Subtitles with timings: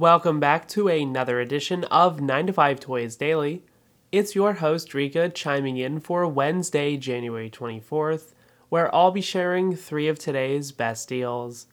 [0.00, 3.62] Welcome back to another edition of 9 to 5 Toys Daily.
[4.10, 8.32] It's your host Rikka chiming in for Wednesday, January 24th,
[8.70, 11.66] where I'll be sharing three of today's best deals.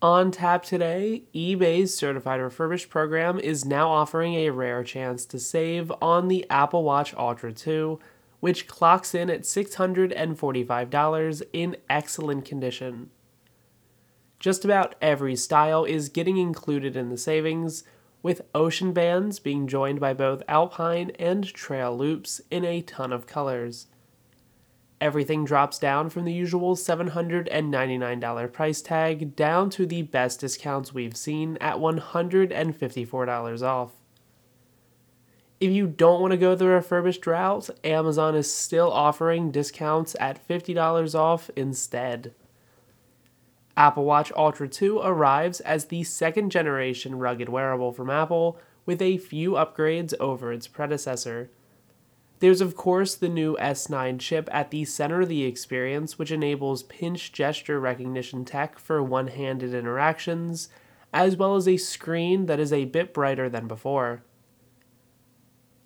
[0.00, 5.92] On tap today, eBay's certified refurbished program is now offering a rare chance to save
[6.00, 8.00] on the Apple Watch Ultra 2,
[8.40, 13.10] which clocks in at $645 in excellent condition.
[14.42, 17.84] Just about every style is getting included in the savings,
[18.24, 23.28] with ocean bands being joined by both alpine and trail loops in a ton of
[23.28, 23.86] colors.
[25.00, 31.16] Everything drops down from the usual $799 price tag down to the best discounts we've
[31.16, 33.92] seen at $154 off.
[35.60, 40.44] If you don't want to go the refurbished route, Amazon is still offering discounts at
[40.48, 42.34] $50 off instead.
[43.76, 49.16] Apple Watch Ultra 2 arrives as the second generation rugged wearable from Apple with a
[49.16, 51.50] few upgrades over its predecessor.
[52.40, 56.82] There's, of course, the new S9 chip at the center of the experience, which enables
[56.82, 60.68] pinch gesture recognition tech for one handed interactions,
[61.14, 64.24] as well as a screen that is a bit brighter than before.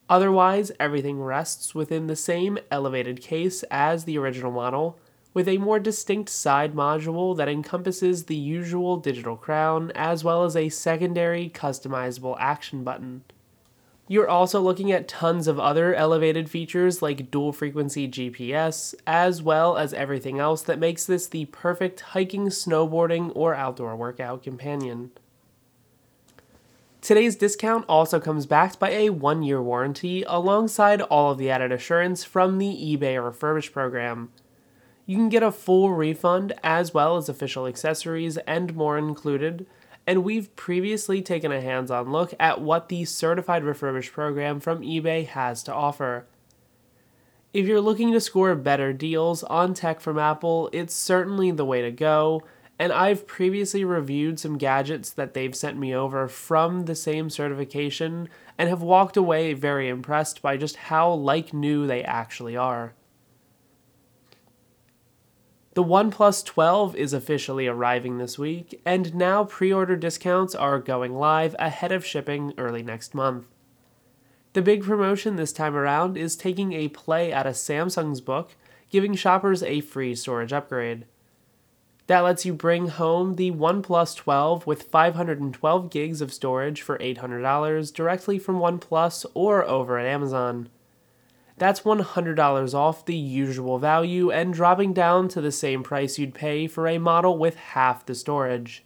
[0.08, 4.98] Otherwise, everything rests within the same elevated case as the original model,
[5.36, 10.56] with a more distinct side module that encompasses the usual digital crown as well as
[10.56, 13.22] a secondary customizable action button.
[14.08, 19.76] You're also looking at tons of other elevated features like dual frequency GPS, as well
[19.76, 25.10] as everything else that makes this the perfect hiking, snowboarding, or outdoor workout companion.
[27.02, 31.72] Today's discount also comes backed by a one year warranty alongside all of the added
[31.72, 34.30] assurance from the eBay refurbished program.
[35.08, 39.66] You can get a full refund as well as official accessories and more included.
[40.04, 44.82] And we've previously taken a hands on look at what the Certified Refurbished program from
[44.82, 46.26] eBay has to offer.
[47.52, 51.82] If you're looking to score better deals on tech from Apple, it's certainly the way
[51.82, 52.42] to go.
[52.78, 58.28] And I've previously reviewed some gadgets that they've sent me over from the same certification
[58.58, 62.92] and have walked away very impressed by just how like new they actually are.
[65.76, 71.14] The OnePlus 12 is officially arriving this week, and now pre order discounts are going
[71.14, 73.44] live ahead of shipping early next month.
[74.54, 78.52] The big promotion this time around is taking a play out of Samsung's book,
[78.88, 81.04] giving shoppers a free storage upgrade.
[82.06, 87.92] That lets you bring home the OnePlus 12 with 512 gigs of storage for $800
[87.92, 90.70] directly from OnePlus or over at Amazon.
[91.58, 96.66] That's $100 off the usual value and dropping down to the same price you'd pay
[96.66, 98.84] for a model with half the storage.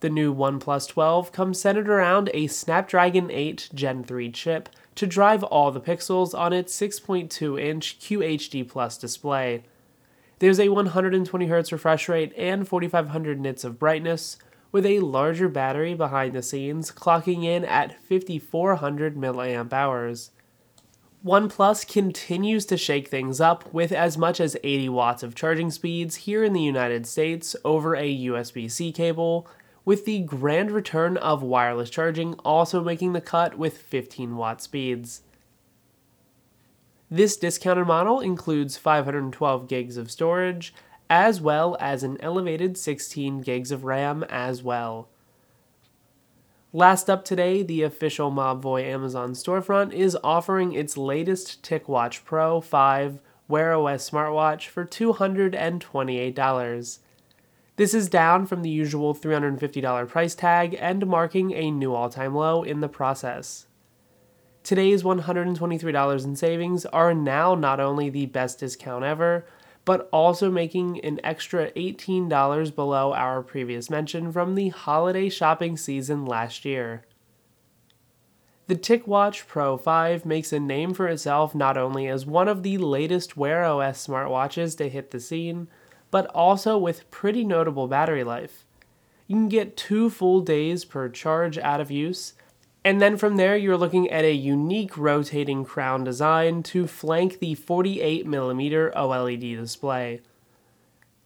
[0.00, 5.42] The new OnePlus 12 comes centered around a Snapdragon 8 Gen 3 chip to drive
[5.42, 9.64] all the pixels on its 6.2 inch QHD Plus display.
[10.38, 14.36] There's a 120Hz refresh rate and 4500 nits of brightness,
[14.70, 20.14] with a larger battery behind the scenes clocking in at 5400 mAh.
[21.26, 26.14] OnePlus continues to shake things up with as much as 80 watts of charging speeds
[26.14, 29.48] here in the United States over a USB C cable,
[29.84, 35.22] with the grand return of wireless charging also making the cut with 15 watt speeds.
[37.10, 40.72] This discounted model includes 512 gigs of storage,
[41.10, 45.08] as well as an elevated 16 gigs of RAM as well.
[46.76, 53.22] Last up today, the official Mobvoi Amazon storefront is offering its latest TicWatch Pro 5
[53.48, 56.98] Wear OS smartwatch for $228.
[57.76, 62.34] This is down from the usual $350 price tag and marking a new all time
[62.34, 63.66] low in the process.
[64.62, 69.46] Today's $123 in savings are now not only the best discount ever,
[69.86, 76.26] but also making an extra $18 below our previous mention from the holiday shopping season
[76.26, 77.04] last year.
[78.66, 82.78] The TicWatch Pro 5 makes a name for itself not only as one of the
[82.78, 85.68] latest Wear OS smartwatches to hit the scene,
[86.10, 88.64] but also with pretty notable battery life.
[89.28, 92.34] You can get two full days per charge out of use,
[92.86, 97.56] and then from there, you're looking at a unique rotating crown design to flank the
[97.56, 100.20] 48mm OLED display.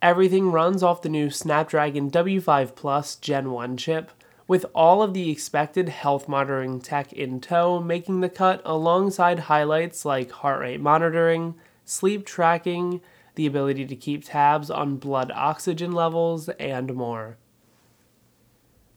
[0.01, 4.11] Everything runs off the new Snapdragon W5 Plus Gen 1 chip,
[4.49, 10.07] with all of the expected health monitoring tech in tow, making the cut alongside highlights
[10.07, 13.03] like heart rate monitoring, sleep tracking,
[13.35, 17.37] the ability to keep tabs on blood oxygen levels, and more.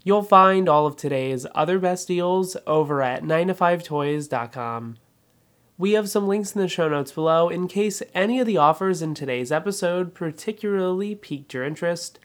[0.05, 4.97] You'll find all of today's other best deals over at 9to5toys.com.
[5.77, 9.01] We have some links in the show notes below in case any of the offers
[9.01, 12.19] in today's episode particularly piqued your interest.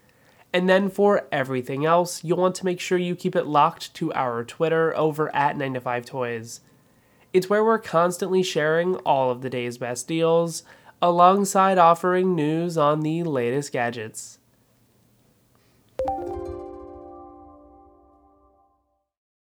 [0.52, 4.12] And then for everything else, you'll want to make sure you keep it locked to
[4.12, 6.60] our Twitter over at 9to5toys.
[7.32, 10.62] It's where we're constantly sharing all of the day's best deals,
[11.00, 14.37] alongside offering news on the latest gadgets.